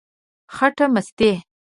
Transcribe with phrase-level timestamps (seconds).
[0.55, 1.31] خټه مستې،